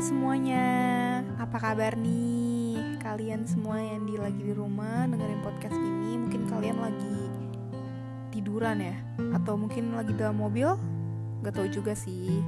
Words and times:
semuanya, 0.00 0.64
apa 1.36 1.60
kabar 1.60 1.92
nih? 1.92 2.96
Kalian 3.04 3.44
semua 3.44 3.76
yang 3.84 4.08
di 4.08 4.16
lagi 4.16 4.40
di 4.40 4.56
rumah 4.56 5.04
dengerin 5.04 5.44
podcast 5.44 5.76
ini, 5.76 6.16
mungkin 6.16 6.48
kalian 6.48 6.80
lagi 6.80 7.20
tiduran 8.32 8.80
ya, 8.80 8.96
atau 9.36 9.60
mungkin 9.60 9.92
lagi 9.92 10.16
dalam 10.16 10.40
mobil? 10.40 10.72
Gak 11.44 11.52
tau 11.52 11.68
juga 11.68 11.92
sih. 11.92 12.40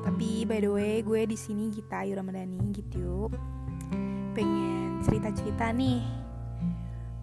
Tapi 0.00 0.48
by 0.48 0.64
the 0.64 0.70
way, 0.72 0.94
gue 1.04 1.28
di 1.28 1.36
sini 1.36 1.68
Gita 1.68 2.08
Ayu 2.08 2.16
Ramadhani 2.16 2.72
gitu. 2.72 3.28
Pengen 4.32 5.04
cerita-cerita 5.04 5.76
nih 5.76 6.00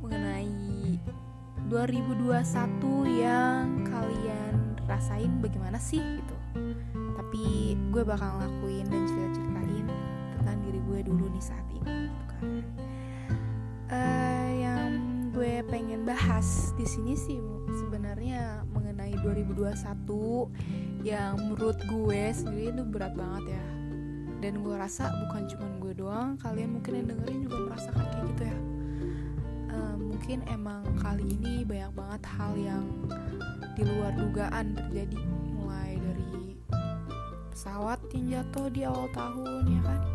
mengenai 0.06 1.02
2021 1.74 2.38
yang 3.18 3.82
kalian 3.90 4.78
rasain 4.86 5.42
bagaimana 5.42 5.82
sih 5.82 6.06
gitu 6.22 6.36
tapi 7.16 7.80
gue 7.96 8.04
bakal 8.04 8.44
ngelakuin 8.44 8.86
dan 8.92 9.02
cerita-ceritain 9.08 9.51
tentang 10.42 10.58
diri 10.66 10.82
gue 10.82 11.00
dulu 11.06 11.26
nih 11.30 11.44
saat 11.46 11.66
ini 11.70 12.10
gitu 12.10 12.26
kan. 12.26 12.44
Uh, 13.92 14.50
yang 14.58 14.90
gue 15.30 15.62
pengen 15.70 16.02
bahas 16.02 16.74
di 16.74 16.86
sini 16.90 17.14
sih 17.14 17.38
sebenarnya 17.86 18.66
mengenai 18.74 19.14
2021 19.22 21.06
yang 21.06 21.38
menurut 21.38 21.78
gue 21.86 22.22
sendiri 22.34 22.74
itu 22.74 22.84
berat 22.90 23.14
banget 23.14 23.54
ya. 23.54 23.66
Dan 24.42 24.66
gue 24.66 24.74
rasa 24.74 25.14
bukan 25.14 25.46
cuma 25.54 25.68
gue 25.78 25.94
doang 25.94 26.34
kalian 26.42 26.82
mungkin 26.82 26.98
yang 26.98 27.08
dengerin 27.14 27.40
juga 27.46 27.58
merasakan 27.70 28.06
kayak 28.10 28.26
gitu 28.34 28.44
ya. 28.50 28.58
Uh, 29.72 29.96
mungkin 30.02 30.38
emang 30.50 30.82
kali 30.98 31.38
ini 31.38 31.62
banyak 31.62 31.94
banget 31.94 32.22
hal 32.26 32.54
yang 32.58 32.84
di 33.78 33.86
luar 33.86 34.12
dugaan 34.18 34.74
terjadi. 34.74 35.22
Pesawat 37.62 38.02
yang 38.18 38.42
jatuh 38.42 38.74
di 38.74 38.82
awal 38.90 39.06
tahun 39.14 39.70
ya 39.70 39.82
kan 39.86 40.11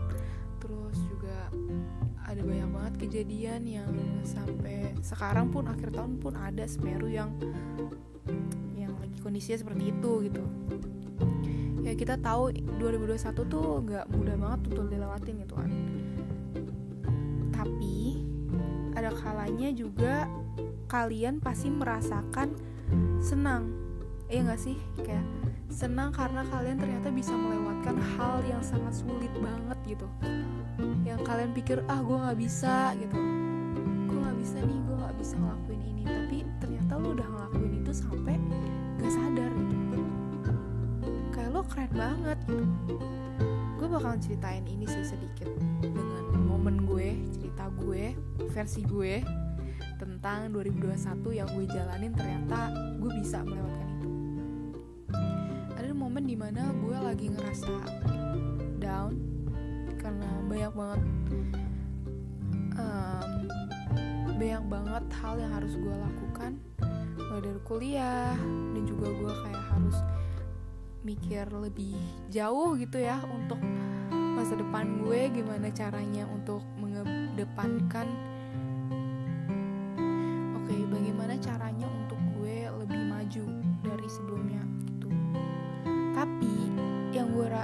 kejadian 2.96 3.62
yang 3.68 3.92
sampai 4.24 4.96
sekarang 5.04 5.52
pun 5.52 5.68
akhir 5.68 5.92
tahun 5.92 6.18
pun 6.18 6.34
ada 6.34 6.64
Semeru 6.64 7.06
yang 7.06 7.30
yang 8.74 8.92
lagi 8.98 9.16
kondisinya 9.22 9.62
seperti 9.62 9.92
itu 9.92 10.12
gitu. 10.26 10.44
Ya 11.86 11.94
kita 11.94 12.18
tahu 12.18 12.50
2021 12.82 13.46
tuh 13.46 13.66
nggak 13.86 14.06
mudah 14.10 14.36
banget 14.36 14.60
untuk 14.74 14.86
dilewatin 14.90 15.34
gitu 15.46 15.54
kan. 15.54 15.70
Tapi 17.54 18.26
ada 18.98 19.12
kalanya 19.14 19.70
juga 19.70 20.26
kalian 20.90 21.38
pasti 21.38 21.70
merasakan 21.70 22.56
senang. 23.22 23.70
Iya 24.26 24.50
nggak 24.50 24.60
sih? 24.60 24.76
Kayak 24.98 25.22
senang 25.70 26.14
karena 26.14 26.46
kalian 26.48 26.78
ternyata 26.78 27.08
bisa 27.10 27.34
melewatkan 27.34 27.98
hal 28.16 28.40
yang 28.46 28.62
sangat 28.62 28.94
sulit 28.94 29.30
banget 29.42 29.78
gitu. 29.86 30.06
Yang 31.02 31.20
kalian 31.26 31.50
pikir 31.52 31.78
ah 31.90 32.00
gue 32.00 32.16
nggak 32.16 32.38
bisa 32.38 32.94
gitu. 32.98 33.16
Gue 34.06 34.18
nggak 34.22 34.38
bisa 34.38 34.56
nih 34.62 34.78
gue 34.82 34.96
nggak 34.96 35.16
bisa 35.18 35.34
ngelakuin 35.36 35.82
ini. 35.82 36.02
Tapi 36.06 36.38
ternyata 36.62 36.92
lo 36.98 37.08
udah 37.14 37.28
ngelakuin 37.28 37.72
itu 37.82 37.92
sampai 37.92 38.34
gak 39.02 39.12
sadar 39.12 39.50
gitu. 39.54 39.98
Kayak 41.34 41.50
lo 41.52 41.62
keren 41.66 41.92
banget 41.92 42.38
gitu. 42.46 42.64
Gue 43.76 43.88
bakal 43.92 44.14
ceritain 44.18 44.64
ini 44.66 44.86
sih 44.88 45.04
sedikit 45.04 45.50
dengan 45.82 46.24
momen 46.46 46.88
gue 46.88 47.20
cerita 47.36 47.68
gue 47.78 48.16
versi 48.50 48.82
gue 48.82 49.22
tentang 49.96 50.52
2021 50.52 51.38
yang 51.38 51.48
gue 51.52 51.64
jalanin 51.68 52.12
ternyata 52.12 52.72
gue 53.00 53.10
bisa 53.20 53.40
melewatkan 53.44 53.95
momen 56.16 56.32
di 56.32 56.40
mana 56.40 56.72
gue 56.72 56.96
lagi 56.96 57.28
ngerasa 57.28 57.76
down 58.80 59.20
karena 60.00 60.24
banyak 60.48 60.72
banget 60.72 61.02
um, 62.80 63.32
banyak 64.40 64.64
banget 64.64 65.04
hal 65.20 65.36
yang 65.36 65.52
harus 65.52 65.76
gue 65.76 65.92
lakukan. 65.92 66.56
Mulai 67.20 67.40
dari 67.44 67.60
kuliah 67.68 68.32
dan 68.48 68.82
juga 68.88 69.12
gue 69.12 69.28
kayak 69.28 69.64
harus 69.76 69.96
mikir 71.04 71.44
lebih 71.52 72.00
jauh 72.32 72.72
gitu 72.80 72.96
ya 72.96 73.20
untuk 73.28 73.60
masa 74.08 74.56
depan 74.56 75.04
gue 75.04 75.20
gimana 75.36 75.68
caranya 75.68 76.24
untuk 76.32 76.64
mengedepankan 76.80 78.08
oke 80.56 80.64
okay, 80.64 80.80
bagaimana 80.88 81.36
caranya 81.44 81.75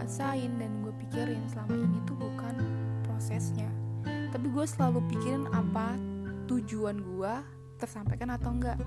rasain 0.02 0.58
dan 0.58 0.82
gue 0.82 0.90
pikirin 1.06 1.46
selama 1.46 1.78
ini 1.78 1.98
tuh 2.02 2.18
bukan 2.18 2.58
prosesnya. 3.06 3.70
Tapi 4.34 4.50
gue 4.50 4.66
selalu 4.66 4.98
pikirin 5.14 5.46
apa 5.54 5.94
tujuan 6.50 6.98
gue 6.98 7.34
tersampaikan 7.78 8.34
atau 8.34 8.50
enggak. 8.50 8.82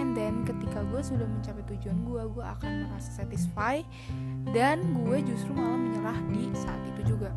And 0.00 0.16
then 0.16 0.48
ketika 0.48 0.88
gue 0.88 1.04
sudah 1.04 1.28
mencapai 1.28 1.68
tujuan 1.76 2.00
gue 2.00 2.22
gue 2.32 2.44
akan 2.44 2.88
merasa 2.88 3.12
satisfy 3.12 3.84
dan 4.56 4.80
gue 5.04 5.20
justru 5.20 5.52
malah 5.52 5.76
menyerah 5.76 6.18
di 6.32 6.48
saat 6.56 6.80
itu 6.96 7.12
juga. 7.12 7.36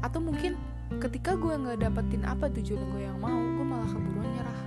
Atau 0.00 0.24
mungkin 0.24 0.56
ketika 1.04 1.36
gue 1.36 1.52
nggak 1.52 1.84
dapetin 1.84 2.24
apa 2.24 2.48
tujuan 2.48 2.80
gue 2.96 3.02
yang 3.04 3.20
mau 3.20 3.44
gue 3.44 3.66
malah 3.68 3.90
keburuan 3.92 4.24
nyerah. 4.24 4.60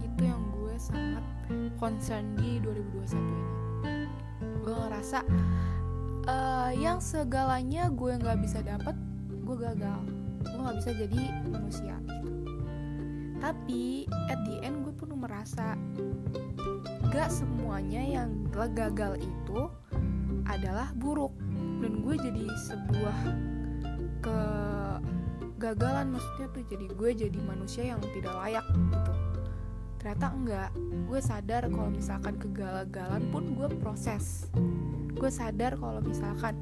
Itu 0.00 0.24
yang 0.24 0.40
gue 0.56 0.72
sangat 0.80 1.24
concern 1.76 2.32
di 2.40 2.56
2021 2.64 3.28
ini. 3.28 3.44
Gue 4.64 4.74
ngerasa 4.76 5.20
uh, 6.28 6.72
yang 6.74 6.98
segalanya 7.00 7.88
gue 7.88 8.12
nggak 8.18 8.38
bisa 8.42 8.60
dapet 8.60 8.96
gue 9.44 9.56
gagal. 9.56 10.00
Gue 10.44 10.60
nggak 10.60 10.76
bisa 10.82 10.90
jadi 10.96 11.22
manusia. 11.48 11.96
Tapi 13.40 14.04
at 14.28 14.40
the 14.44 14.60
end 14.60 14.84
gue 14.84 14.92
pun 14.92 15.16
merasa 15.16 15.72
gak 17.08 17.32
semuanya 17.32 18.04
yang 18.04 18.44
gagal 18.52 19.16
itu 19.16 19.60
adalah 20.44 20.92
buruk. 21.00 21.32
Dan 21.80 22.04
gue 22.04 22.14
jadi 22.20 22.44
sebuah 22.68 23.18
kegagalan 24.20 26.12
maksudnya 26.12 26.46
tuh. 26.52 26.64
Jadi 26.68 26.86
gue 26.92 27.10
jadi 27.16 27.38
manusia 27.40 27.96
yang 27.96 28.00
tidak 28.12 28.34
layak 28.44 28.66
gitu 28.68 29.09
ternyata 30.00 30.32
enggak. 30.32 30.70
Gue 31.04 31.20
sadar 31.20 31.68
kalau 31.68 31.92
misalkan 31.92 32.34
kegagalan 32.40 33.28
pun 33.28 33.52
gue 33.52 33.68
proses. 33.84 34.48
Gue 35.12 35.28
sadar 35.28 35.76
kalau 35.76 36.00
misalkan 36.00 36.56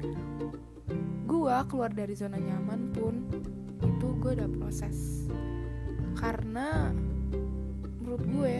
gue 1.23 1.55
keluar 1.71 1.87
dari 1.95 2.19
zona 2.19 2.35
nyaman 2.35 2.91
pun 2.91 3.23
itu 3.79 4.07
gue 4.19 4.35
udah 4.35 4.51
proses. 4.59 5.23
Karena 6.19 6.91
menurut 8.03 8.23
gue 8.27 8.55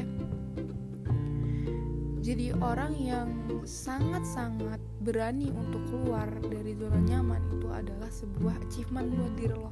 jadi 2.23 2.55
orang 2.63 2.93
yang 2.95 3.27
sangat-sangat 3.67 4.79
berani 5.03 5.51
untuk 5.51 5.83
keluar 5.91 6.29
dari 6.39 6.71
zona 6.79 7.03
nyaman 7.03 7.41
itu 7.51 7.67
adalah 7.67 8.07
sebuah 8.07 8.55
achievement 8.63 9.11
buat 9.11 9.33
diri 9.35 9.55
lo. 9.59 9.71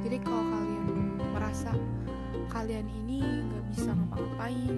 Jadi 0.00 0.16
kalau 0.22 0.44
kalian 0.48 0.84
merasa 1.34 1.74
kalian 2.52 2.86
ini 3.04 3.20
nggak 3.22 3.64
bisa 3.72 3.90
ngapa-ngapain. 3.92 4.76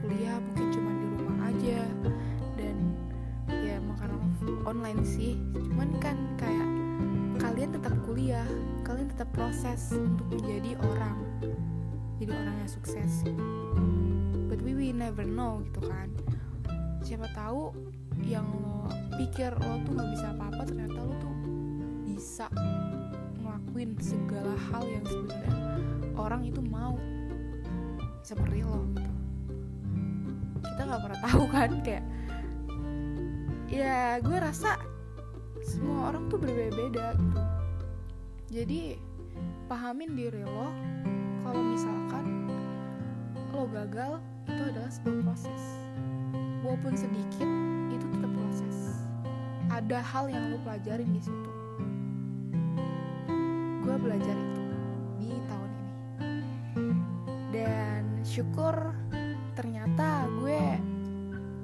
Kuliah 0.00 0.36
mungkin 0.40 0.66
cuma 0.72 0.90
di 0.96 1.06
rumah 1.14 1.38
aja. 1.48 1.80
Dan 2.56 2.76
ya 3.48 3.76
makan 3.84 4.10
online 4.64 5.02
sih. 5.04 5.36
Cuman 5.52 5.90
kan 6.00 6.16
kayak 6.40 6.68
kalian 7.40 7.72
tetap 7.72 7.94
kuliah 8.04 8.46
kalian 8.84 9.08
tetap 9.08 9.30
proses 9.32 9.96
untuk 9.96 10.28
menjadi 10.34 10.76
orang 10.82 11.16
jadi 12.20 12.36
orang 12.36 12.56
yang 12.60 12.68
sukses. 12.68 13.24
But 14.52 14.60
we 14.60 14.76
will 14.76 14.92
never 14.92 15.24
know 15.24 15.64
gitu 15.64 15.80
kan. 15.88 16.12
Siapa 17.00 17.32
tahu 17.32 17.72
yang 18.28 18.44
lo 18.60 18.92
pikir 19.16 19.56
lo 19.56 19.80
tuh 19.88 19.92
nggak 19.96 20.10
bisa 20.12 20.26
apa-apa 20.36 20.62
ternyata 20.68 21.00
lo 21.00 21.14
tuh 21.16 21.36
bisa 22.04 22.46
ngelakuin 23.40 23.96
segala 23.96 24.52
hal 24.68 24.84
yang 24.84 25.04
sebenarnya 25.08 25.56
orang 26.20 26.44
itu 26.44 26.60
mau. 26.60 27.00
Seperti 28.20 28.60
lo 28.60 28.84
gitu. 28.92 29.12
Kita 30.60 30.82
nggak 30.84 31.02
pernah 31.02 31.20
tahu 31.24 31.44
kan 31.48 31.70
kayak 31.80 32.04
ya 33.70 34.18
gue 34.18 34.38
rasa 34.38 34.76
semua 35.64 36.12
orang 36.12 36.28
tuh 36.28 36.36
berbeda-beda 36.36 37.16
gitu. 37.16 37.42
Jadi 38.50 38.80
pahamin 39.70 40.18
diri 40.18 40.42
lo 40.42 40.68
kalau 41.46 41.62
misalkan 41.62 42.50
lo 43.54 43.70
gagal 43.70 44.18
itu 44.50 44.62
adalah 44.74 44.90
sebuah 44.90 45.16
proses. 45.22 45.62
Walaupun 46.60 46.92
sedikit 46.98 47.48
itu 47.88 48.04
tetap 48.10 48.32
proses. 48.36 48.76
Ada 49.70 50.02
hal 50.02 50.28
yang 50.28 50.44
lo 50.52 50.58
pelajarin 50.66 51.08
di 51.14 51.22
situ. 51.22 51.50
Gue 53.80 53.96
belajar 53.96 54.34
itu 54.34 54.59
syukur 58.30 58.94
ternyata 59.58 60.30
gue 60.38 60.78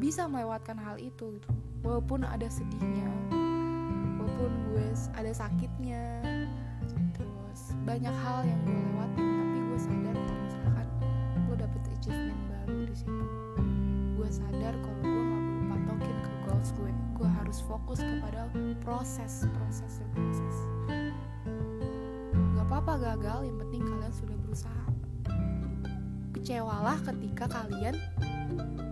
bisa 0.03 0.27
melewatkan 0.27 0.75
hal 0.83 0.99
itu 0.99 1.39
gitu. 1.39 1.51
Walaupun 1.87 2.27
ada 2.27 2.51
sedihnya 2.51 3.07
walaupun 4.19 4.51
gue 4.75 4.87
ada 5.15 5.31
sakitnya 5.31 6.19
terus 7.15 7.71
banyak 7.87 8.11
hal 8.11 8.43
yang 8.43 8.59
gue 8.67 8.75
lewatin 8.75 9.27
tapi 9.31 9.59
gue 9.63 9.79
sadar 9.79 10.15
kalau 10.19 10.43
misalkan 10.43 10.87
lo 11.47 11.55
dapet 11.55 11.83
achievement 11.95 12.43
baru 12.51 12.79
di 12.83 12.97
situ 12.99 13.25
gue 14.19 14.29
sadar 14.35 14.75
kalau 14.83 14.99
gue 15.07 15.23
nggak 15.23 15.43
perlu 15.47 15.63
patokin 15.71 16.17
ke 16.19 16.31
goals 16.43 16.71
gue. 16.75 16.91
Gue 17.17 17.31
harus 17.31 17.59
fokus 17.63 18.03
kepada 18.03 18.51
proses 18.83 19.47
proses 19.55 19.93
dan 20.03 20.09
proses. 20.19 20.57
Gak 22.59 22.67
apa-apa 22.67 22.93
gagal 22.99 23.47
yang 23.47 23.57
penting 23.63 23.87
kalian 23.87 24.13
sudah 24.13 24.37
berusaha 24.43 24.86
kecewalah 26.47 27.03
ketika 27.03 27.51
kalian 27.51 27.99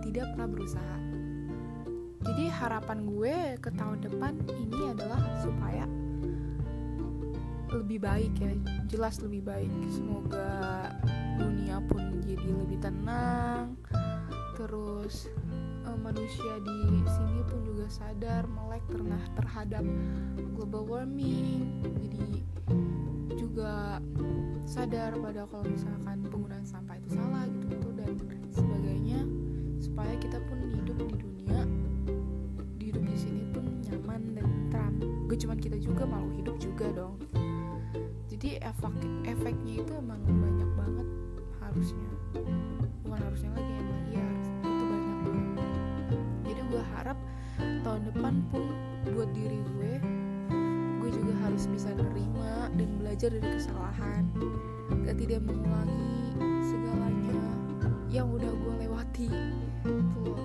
tidak 0.03 0.27
pernah 0.35 0.43
berusaha. 0.43 0.97
Jadi 2.27 2.51
harapan 2.51 3.07
gue 3.07 3.55
ke 3.63 3.71
tahun 3.71 4.03
depan 4.03 4.35
ini 4.59 4.91
adalah 4.91 5.23
supaya 5.39 5.87
lebih 7.71 8.03
baik 8.03 8.35
ya 8.43 8.51
jelas 8.91 9.23
lebih 9.23 9.47
baik. 9.47 9.71
Semoga 9.87 10.91
dunia 11.39 11.79
pun 11.87 12.19
jadi 12.27 12.43
lebih 12.43 12.75
tenang. 12.83 13.79
Terus 14.59 15.31
uh, 15.87 15.95
manusia 15.95 16.59
di 16.59 17.07
sini 17.07 17.39
pun 17.47 17.63
juga 17.63 17.87
sadar 17.87 18.51
melek 18.51 18.83
terhadap 19.39 19.87
global 20.59 20.83
warming. 20.91 21.71
Jadi 22.03 22.43
juga 23.39 24.03
sadar 24.65 25.13
pada 25.21 25.45
kalau 25.45 25.65
misalkan 25.69 26.25
penggunaan 26.25 26.65
sampah 26.65 26.97
itu 26.97 27.13
salah 27.13 27.45
gitu 27.45 27.69
gitu 27.69 27.89
dan 28.01 28.11
sebagainya 28.49 29.21
supaya 29.77 30.13
kita 30.17 30.41
pun 30.49 30.57
hidup 30.73 30.97
di 31.05 31.15
dunia 31.21 31.61
hidup 32.81 33.03
di 33.05 33.17
sini 33.17 33.43
pun 33.53 33.65
nyaman 33.85 34.21
dan 34.33 34.45
tentram 34.45 34.93
gak 35.29 35.39
cuman 35.41 35.57
kita 35.61 35.77
juga 35.77 36.03
malu 36.09 36.29
hidup 36.37 36.55
juga 36.57 36.87
dong. 36.95 37.19
Jadi 38.31 38.57
efek 38.61 38.93
efeknya 39.27 39.83
itu 39.83 39.91
emang 39.95 40.21
banyak 40.23 40.69
banget 40.79 41.07
harusnya. 41.61 42.09
Bukan 43.03 43.19
harusnya 43.19 43.51
lagi 43.51 43.73
emang 43.79 44.03
iya 44.11 44.27
itu 44.63 44.83
banyak 44.85 45.17
banget. 45.23 45.69
Jadi 46.45 46.61
gue 46.71 46.83
harap 46.95 47.17
tahun 47.83 48.01
depan 48.11 48.33
pun 48.49 48.63
buat 49.13 49.29
diri 49.31 49.54
harus 51.65 51.81
bisa 51.81 51.97
nerima 51.97 52.69
dan 52.77 52.89
belajar 53.01 53.33
dari 53.33 53.57
kesalahan. 53.57 54.29
Gak 55.01 55.17
tidak 55.17 55.41
mengulangi 55.49 56.37
segalanya 56.61 57.41
yang 58.05 58.29
udah 58.29 58.53
gue 58.53 58.73
lewati. 58.85 59.33
Tuh. 59.81 60.37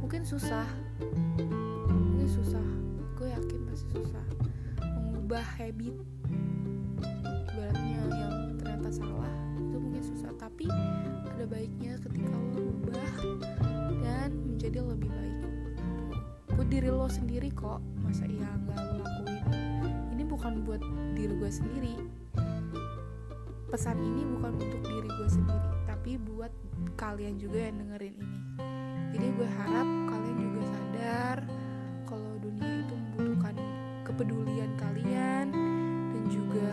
Mungkin 0.00 0.24
susah. 0.24 0.64
Mungkin 1.92 2.28
susah. 2.32 2.64
Gue 3.12 3.28
yakin 3.28 3.60
pasti 3.68 3.92
susah. 3.92 4.24
Mengubah 4.80 5.44
habit. 5.60 5.92
Ibaratnya 7.52 8.00
yang 8.08 8.56
ternyata 8.56 8.88
salah 8.88 9.36
itu 9.60 9.76
mungkin 9.76 10.00
susah. 10.00 10.32
Tapi 10.40 10.64
ada 11.28 11.44
baiknya 11.44 12.00
ketika 12.00 12.32
lo 12.32 12.72
ubah 12.72 13.12
dan 14.00 14.32
menjadi 14.48 14.80
lebih 14.80 15.12
baik. 15.12 15.44
Buat 16.56 16.68
diri 16.72 16.88
lo 16.88 17.04
sendiri 17.04 17.52
kok 17.52 17.84
masa 18.00 18.24
iya 18.24 18.48
nggak 18.48 18.80
lo 18.80 18.96
lakuin? 19.04 19.23
ini 19.23 19.23
bukan 20.34 20.66
buat 20.66 20.82
diri 21.14 21.30
gue 21.38 21.50
sendiri. 21.50 21.94
Pesan 23.70 24.02
ini 24.02 24.26
bukan 24.26 24.58
untuk 24.58 24.82
diri 24.82 25.06
gue 25.06 25.28
sendiri 25.30 25.70
tapi 25.86 26.20
buat 26.20 26.50
kalian 26.98 27.38
juga 27.38 27.70
yang 27.70 27.80
dengerin 27.80 28.14
ini. 28.18 28.38
Jadi 29.14 29.26
gue 29.40 29.48
harap 29.62 29.88
kalian 30.10 30.36
juga 30.42 30.62
sadar 30.74 31.36
kalau 32.02 32.32
dunia 32.42 32.82
itu 32.82 32.94
membutuhkan 32.98 33.54
kepedulian 34.02 34.70
kalian 34.74 35.46
dan 36.10 36.22
juga 36.26 36.70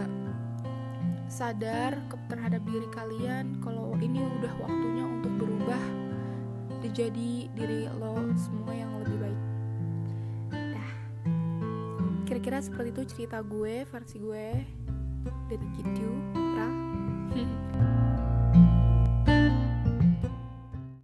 sadar 1.29 2.01
terhadap 2.27 2.65
diri 2.65 2.89
kalian 2.89 3.61
kalau 3.61 3.93
ini 4.01 4.25
udah 4.41 4.53
waktunya 4.57 5.05
untuk 5.05 5.33
berubah 5.37 5.83
dijadi 6.81 7.45
diri 7.53 7.85
lo 8.01 8.19
semua 8.35 8.73
yang 8.73 8.89
lebih 9.05 9.15
baik 9.21 9.50
kira-kira 12.31 12.63
seperti 12.63 12.95
itu 12.95 13.03
cerita 13.11 13.43
gue 13.43 13.83
versi 13.91 14.15
gue. 14.15 14.47
Dari 15.51 15.67
Gitu 15.75 16.07
Ra 16.55 16.67